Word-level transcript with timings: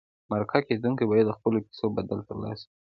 مرکه 0.31 0.59
کېدونکي 0.67 1.03
باید 1.09 1.25
د 1.27 1.31
خپلو 1.37 1.57
کیسو 1.65 1.85
بدل 1.97 2.19
ترلاسه 2.27 2.63
کړي. 2.65 2.69